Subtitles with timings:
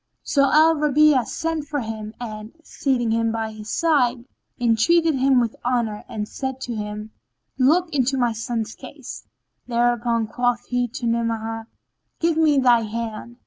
[0.23, 4.25] So Al Rabi'a sent for him and, seating him by his side,
[4.59, 7.11] entreated him with honour and said to him,
[7.59, 9.27] "Look into my son's case."
[9.67, 11.67] Thereupon quoth he to Ni'amah,
[12.19, 13.37] "Give me thy hand."